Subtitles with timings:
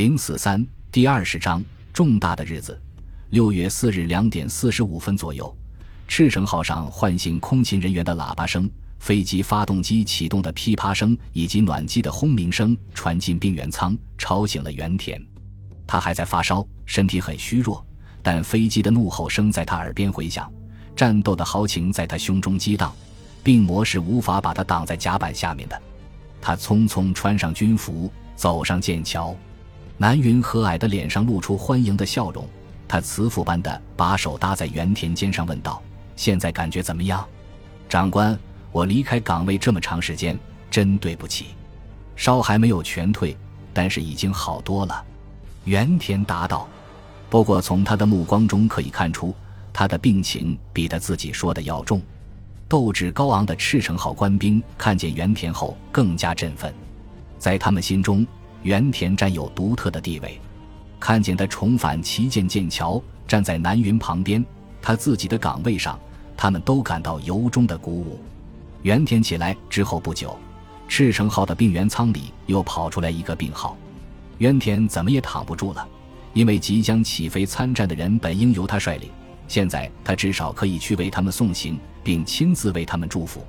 [0.00, 1.62] 零四三第二十章
[1.92, 2.80] 重大的日子，
[3.28, 5.54] 六月四日两点四十五分左右，
[6.08, 8.66] 赤城号上唤醒空勤人员的喇叭声、
[8.98, 15.22] 飞机发动机启动的噼啪声以及暖机的轰鸣声传进病原舱，吵醒了原田。
[15.86, 17.84] 他还在发烧，身体很虚弱，
[18.22, 20.50] 但飞机的怒吼声在他耳边回响，
[20.96, 22.90] 战斗的豪情在他胸中激荡。
[23.42, 25.78] 病魔是无法把他挡在甲板下面的。
[26.40, 29.36] 他匆匆穿上军服，走上剑桥。
[30.02, 32.48] 南云和蔼的脸上露出欢迎的笑容，
[32.88, 35.82] 他慈父般的把手搭在原田肩上，问道
[36.16, 37.22] ：“现在感觉怎么样？”
[37.86, 38.34] 长官，
[38.72, 40.38] 我离开岗位这么长时间，
[40.70, 41.48] 真对不起。
[42.16, 43.36] 烧还没有全退，
[43.74, 45.04] 但是已经好多了。
[45.66, 46.66] 原田答道。
[47.28, 49.34] 不过从他的目光中可以看出，
[49.70, 52.00] 他的病情比他自己说的要重。
[52.66, 56.72] 斗志高昂的赤城号官兵看见原田后更加振奋，
[57.38, 58.26] 在他们心中，
[58.62, 60.40] 原田占有独特的地位。
[60.98, 64.44] 看见他重返旗舰剑桥，站在南云旁边，
[64.82, 65.98] 他自己的岗位上，
[66.36, 68.20] 他们都感到由衷的鼓舞。
[68.82, 70.36] 原田起来之后不久，
[70.88, 73.76] 赤城号的病原舱里又跑出来一个病号，
[74.38, 75.86] 原田怎么也躺不住了，
[76.34, 79.10] 因为即将起飞参战的人本应由他率领。
[79.48, 83.44] 现在他至少可以去为他们送行，并亲自为他们祝福。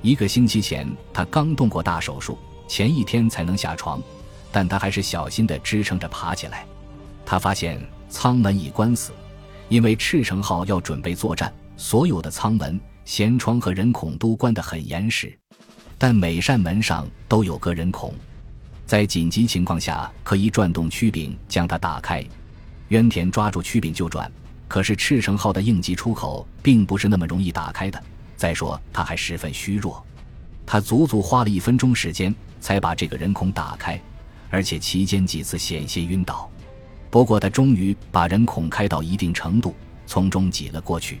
[0.00, 4.02] 一个星期前，他刚动过大手术，前一天才能下床，
[4.54, 6.64] 但他还是小心地支撑着爬起来。
[7.26, 9.10] 他发现舱门已关死，
[9.68, 15.36] 因为赤城号要准备作战，所有的舱门、舷窗和人孔都关得很严实，
[15.98, 18.14] 但每扇门上都有个人孔，
[18.86, 22.24] 在紧急情况下可以转动曲柄将它打开。
[22.90, 24.30] 渊田抓住曲柄就转。
[24.68, 28.02] 可是赤城号的应急出口并不是那么容易打开的。
[28.36, 30.04] 再说他还十分虚弱，
[30.64, 34.00] 他足足花了一分钟时间才把这个人孔打开，
[34.54, 36.48] 而且期间几次险些晕倒。
[37.10, 39.74] 不过他终于把人孔开到一定程度，
[40.06, 41.18] 从中挤了过去。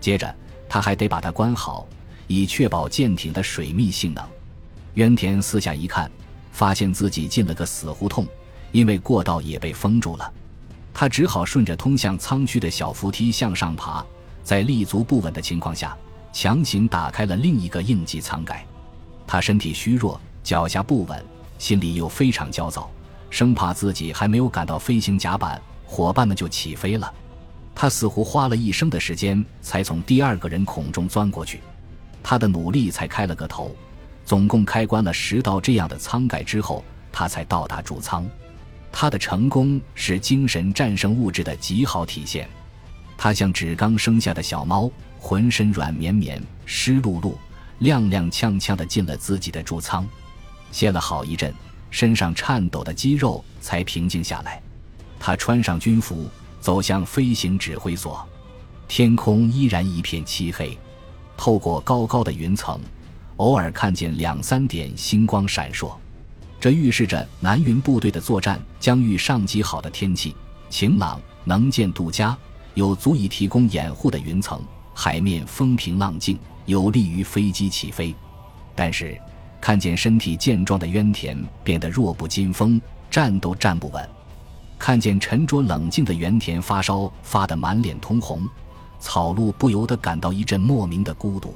[0.00, 0.34] 接着
[0.70, 1.86] 他还得把它关好，
[2.26, 4.24] 以确保舰艇的水密性能。
[4.94, 6.10] 渊田四下一看，
[6.50, 8.26] 发现自己进了个死胡同，
[8.70, 10.32] 因为过道也被封住了。
[10.94, 14.02] 他只好顺着通向舱区的小扶梯向上爬，
[14.42, 15.94] 在立足不稳的情况下，
[16.32, 18.66] 强行打开了另一个应急舱盖。
[19.26, 21.22] 他身体虚弱，脚下不稳，
[21.62, 22.90] 心里又非常焦躁，
[23.30, 27.14] 生怕自己还没有赶到飞行甲板，伙伴们就起飞了。
[27.72, 31.60] 他似乎花了一生的时间才从第二个人孔中钻过去，
[32.20, 33.76] 他的努力才开了个头。
[34.24, 38.28] 总共开关了十道这样的舱盖之后，他才到达主舱。
[38.90, 42.48] 他的成功是精神战胜物质的极好体现。
[43.16, 47.34] 他像纸刚生下的小猫，浑身软绵绵、湿漉漉、
[47.82, 50.04] 踉踉跄跄地进了自己的主舱，
[50.72, 51.54] 歇了好一阵，
[51.90, 54.60] 身上颤抖的肌肉才平静下来。
[55.20, 56.28] 他穿上军服，
[56.60, 58.26] 走向飞行指挥所。
[58.88, 60.76] 天空依然一片漆黑，
[61.36, 62.80] 透过高高的云层，
[63.36, 65.92] 偶尔看见两三点星光闪烁。
[66.60, 70.34] 这预示着南云部队的作战将遇上极好的天气，
[70.68, 72.36] 晴朗、能见度佳，
[72.74, 74.60] 有足以提供掩护的云层，
[74.94, 78.14] 海面风平浪静，有利于飞机起飞。
[78.74, 79.18] 但是，
[79.62, 84.02] 看见身体健壮的渊田变得弱不禁风，站都站不稳；
[84.76, 88.44] 看见沉着冷静的原田发烧发得满脸通红，
[88.98, 91.54] 草鹿不由得感到一阵莫名的孤独。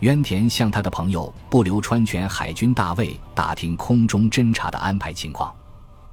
[0.00, 5.52] 渊田向他的朋友不留川泉海军大尉打听空中侦察的安排情况。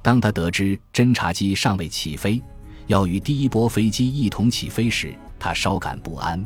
[0.02, 2.42] 当他得知侦察机尚未起飞，
[2.88, 6.44] 要与第一波飞机一同起飞时，他稍感不安。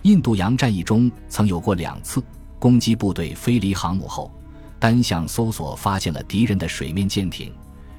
[0.00, 2.24] 印度洋战役中曾有过两次
[2.64, 4.32] 攻击部队飞离航母后，
[4.78, 7.52] 单向搜索发现了敌人的水面舰艇，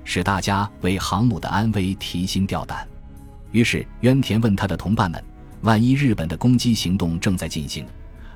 [0.04, 2.88] 使大家为航母的安危提心吊胆。
[3.52, 5.24] 于是渊田问他的同伴们
[5.62, 7.86] ：“万一日本的攻击行动正在进行？”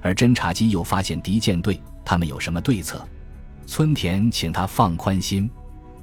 [0.04, 3.04] 而侦察机又发现敌舰队，他们有什么对策？
[3.66, 5.50] 村田请他放宽心。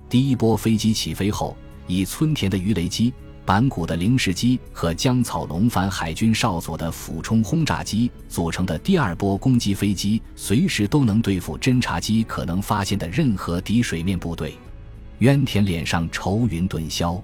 [0.08, 3.14] 第一波飞机起飞后，以村田的鱼雷机、
[3.46, 14.52] 板谷的零式机和江草龙帆海军少佐的俯冲轰炸机组成的第二波攻击飞机，随时都能对付侦察机可能发现的任何敌水面部队。
[15.20, 17.22] 渊田脸上愁云顿消。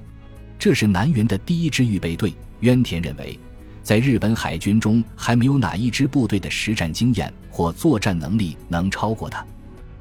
[0.60, 2.32] 这是南云的第一支预备队。
[2.60, 3.38] 渊田认为。
[3.82, 9.44] 在日本海军中，还没有哪一支部队的实战经验或作战能力能超过他。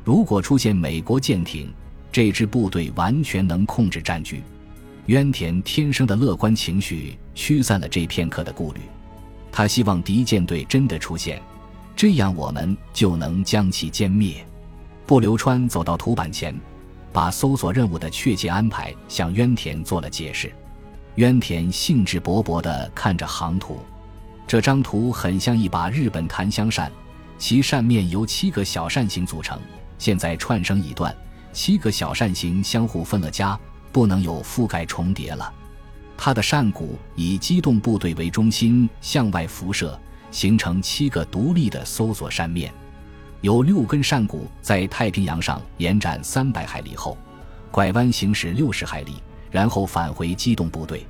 [0.04, 1.74] 如果出现美国舰艇，
[2.12, 4.44] 这支部队完全能控制战局。
[5.12, 8.80] 渊田天生的乐观情绪驱散了这片刻的顾虑。
[9.52, 11.42] 他希望敌舰队真的出现，
[11.98, 14.36] 这样我们就能将其歼灭。
[15.06, 16.58] 不流川走到图板前，
[17.12, 20.50] 把搜索任务的确切安排向渊田做了解释。
[21.16, 23.80] 渊田兴致勃勃地看着航图，
[24.48, 26.90] 这张图很像一把日本檀香扇，
[27.38, 29.60] 其扇面由七个小扇形组成，
[29.98, 31.14] 现在串成一段，
[31.52, 33.60] 七个小扇形相互分了家，
[33.92, 35.54] 不能有覆盖重叠了。
[36.18, 40.00] 它的扇骨以机动部队为中心向外辐射，
[40.30, 42.72] 形成七个独立的搜索扇面。
[43.42, 47.18] 有六根扇骨在太平洋上延展三百海里后，
[47.72, 49.16] 拐弯行驶六十海里，
[49.50, 51.06] 然后返回机动部队。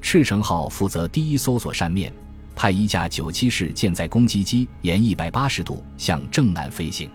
[0.00, 2.12] 赤城号负责第一搜索扇面，
[2.54, 7.08] 派一架九七式舰载攻击机沿一百八十度向正南飞行；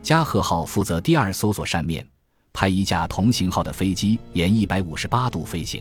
[0.00, 2.06] 加贺号负责第二搜索扇面，
[2.58, 5.80] 派一架同型号的飞机沿一百五十八度飞行；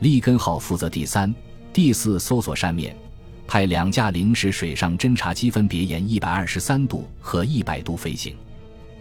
[0.00, 1.34] 利根号负责第三、
[1.72, 2.94] 第四搜索扇面。
[3.46, 8.36] 派两架零式水上侦察机分别沿一百二十三度和一百度飞行，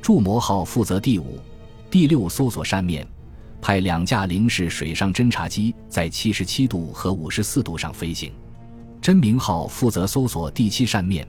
[0.01, 1.38] 筑摩号负责第五、
[1.91, 3.05] 第六搜索扇面，
[3.61, 8.31] 派两架零式水上侦察机在七十七度和五十四度上飞行，
[9.01, 11.27] 真名号负责搜索第七扇面，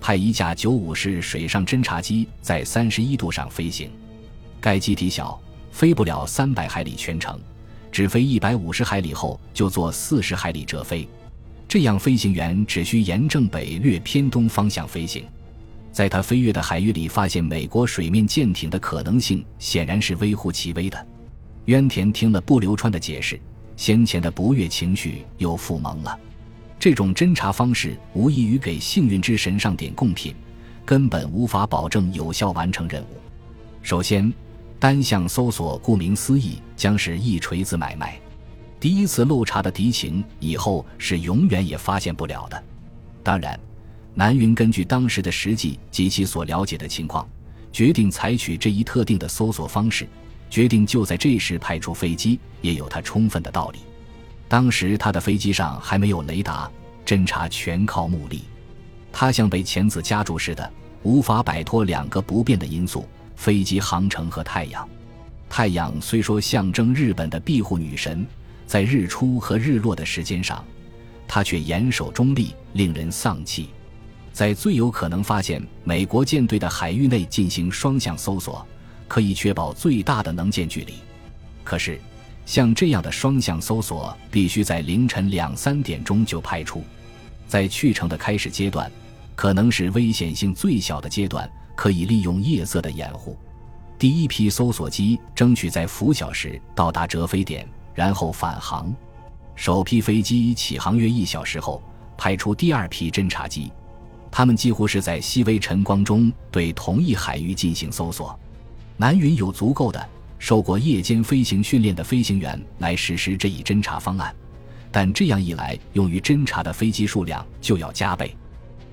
[0.00, 3.90] 派一架九五式水上侦察机在三十一度上飞行。
[4.66, 5.40] 该机体小，
[5.70, 7.38] 飞不了三百海里全程，
[7.92, 11.08] 只飞一百五十海里后就做四十海里折飞。
[11.68, 15.24] 这样，飞行员只需沿正北略偏东方向飞行，
[15.92, 21.06] 在他飞越的海域里发现美国水面舰艇的可能性显然是微乎其微的。
[21.66, 23.38] 渊田听了不流川的解释，
[23.76, 26.18] 先前的不悦情绪又复萌了。
[26.76, 30.34] 这种侦察方式无异于给幸运之神上点贡品，
[30.84, 33.06] 根本无法保证有效完成任务。
[33.80, 34.32] 首先，
[34.78, 38.18] 单向搜索顾名思义将是一锤子买卖。
[38.78, 42.62] 第一次漏查的敌情，以后是永远也发现不了的。
[43.22, 43.58] 当然，
[44.14, 47.26] 南云根据当时的实际及其所了解的情况，
[47.72, 50.06] 决定采取这一特定的搜索方式，
[50.50, 53.78] 决定就在这时派出飞机，也有他充分的道理。
[54.46, 56.70] 当时他的飞机上还没有雷达，
[57.04, 58.44] 侦查全靠目力。
[59.10, 60.70] 他像被钳子夹住似的，
[61.02, 64.88] 无法摆脱两个不变的因素：飞机航程和太阳。
[65.48, 68.26] 太阳虽说象征日本的庇护女神。
[68.66, 70.64] 在日出和日落的时间上，
[71.28, 73.68] 它却严守中立，令人丧气。
[74.32, 78.66] 在最有可能发现美国舰队的海域内进行双向搜索，
[79.06, 80.94] 可以确保最大的能见距离。
[81.62, 82.00] 可是，
[82.44, 86.82] 像这样的双向搜索必须在凌晨两三点钟就派出，
[87.46, 88.90] 在去程的开始阶段，
[89.36, 93.38] 可能是危险性最小的阶段，可以利用夜色的掩护。
[93.96, 97.64] 第一批搜索机争取在拂晓时到达折飞点。
[97.94, 98.94] 然后返航，
[99.54, 101.82] 首批飞机起航约一小时后，
[102.14, 103.72] 派出第二批侦察机，
[104.30, 108.38] 他们几乎是在细微晨光中对同一海域进行搜索。
[108.98, 110.06] 南云有足够的
[110.38, 114.36] 受过夜间飞行训练的飞行员来实施这一侦察方案，
[114.92, 118.36] 但这样一来，用于侦察的飞机数量就要加倍。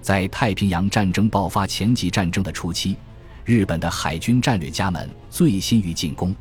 [0.03, 2.95] 在太平洋战争爆发前级战争的初期，
[3.43, 6.35] 日本的海军战略家们醉心于进攻，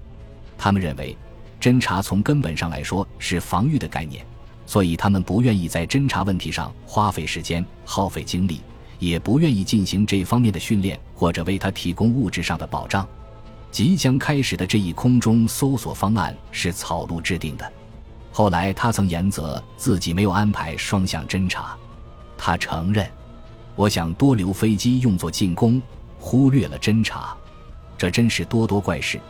[0.58, 1.16] 他们认为。
[1.60, 4.26] 侦察从根本上来说是防御的概念，
[4.66, 8.60] 所以他们不愿意在侦察问题上花费时间、耗费精力，
[8.98, 13.06] 也不愿意进行这方面的训练或者为他提供物质上的保障。
[13.70, 17.72] 即将开始的这一空中搜索方案是草鹿制定的。
[18.32, 21.76] 后来他曾言责自己没有安排双向侦察，
[22.36, 23.08] 他承认
[23.74, 25.80] ：“我想多留飞机用作进攻，
[26.18, 27.36] 忽略了侦察，
[27.96, 29.20] 这真是多多怪事。”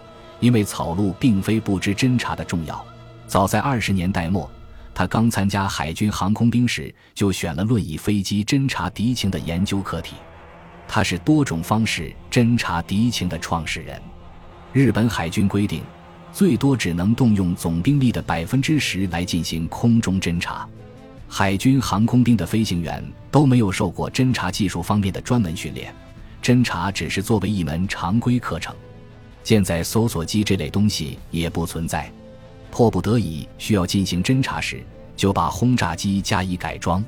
[0.41, 2.85] 因为草鹿并非不知侦察的重要，
[3.29, 4.51] 早在二十年代末，
[4.93, 10.17] 他刚参加海军航空兵时，就选了论以飞机侦察敌情的研究课题。
[10.89, 14.03] 他是多种方式侦察敌情的创始人。
[14.73, 15.81] 日本海军规定，
[16.33, 20.69] 最多只能动用总兵力的百分之十来进行空中侦察。
[21.35, 25.91] 海军航空兵的飞行员都没有受过侦察技术方面的专门训练，
[26.43, 28.77] 侦察只是作为一门常规课程。
[29.43, 32.12] 舰载搜索机这类东西也不存在，
[32.71, 34.85] 迫不得已需要进行侦察时，
[35.17, 37.03] 就把轰炸机加以改装。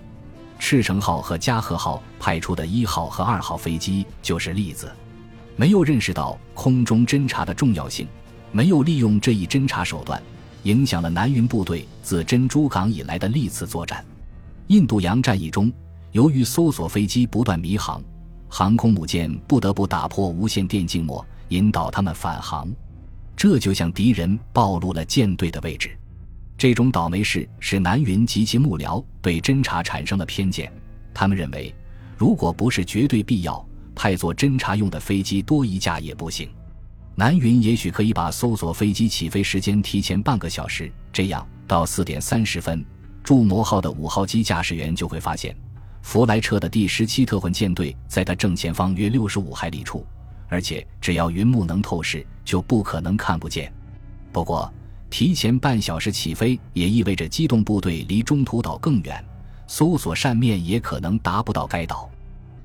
[0.59, 4.91] 赤城号和加贺号派出的一号和二号飞机就是例子。
[5.55, 8.09] 没有认识到空中侦察的重要性，
[8.53, 10.21] 没有利用这一侦察手段，
[10.63, 14.03] 影响了南云部队自珍珠港以来的历次作战。
[14.69, 15.71] 印度洋战役中，
[16.13, 18.03] 由于搜索飞机不断迷航，
[18.49, 21.25] 航空母舰不得不打破无线电静默。
[21.49, 22.69] 引导他们返航，
[23.37, 25.91] 这就向敌人暴露了舰队的位置。
[26.57, 30.73] 这种倒霉事使南云及其幕僚对侦察产生了偏见。
[31.13, 31.73] 他们认为，
[32.17, 36.49] 如果不是绝对必要，派做侦察用的飞机多一架也不行。
[37.15, 42.85] 南云也许可以把搜索飞机起飞时间提前半个小时，这样到四点三十分，
[43.25, 45.57] 筑摩号的五号机驾驶员就会发现，
[46.03, 50.07] 弗莱彻的第十七特混舰队在他正前方约六十五海里处，
[50.47, 53.73] 而且只要云幕能透视，就不可能看不见。
[54.31, 54.71] 不过，
[55.09, 59.25] 提前半小时起飞也意味着机动部队离中途岛更远，
[59.67, 62.11] 搜索扇面也可能达不到该岛。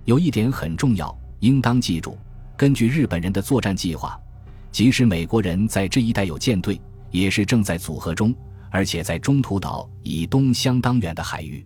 [0.04, 2.18] 有一点很重要，应当记住：
[2.58, 4.20] 根据日本人的作战计划。
[4.74, 6.80] 即使美国人在这一带有舰队，
[7.12, 8.36] 也是正在组合中，
[8.72, 11.66] 而且在中途岛以东相当远的海域。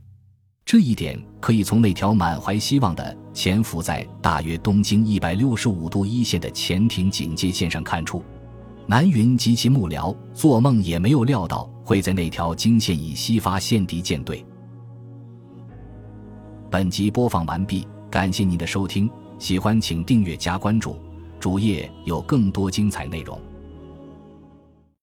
[0.65, 8.23] 这一点可以从那条满怀希望的潜伏在大约东经一百六十五度一线的潜艇警戒线上看出。
[8.87, 14.45] 南云及其幕僚做梦也没有料到会在那条经线以西发现敌舰队。
[16.69, 20.97] 本集播放完毕，感谢您的收听，喜欢请订阅加关注。
[21.39, 23.39] 主页有更多精彩内容。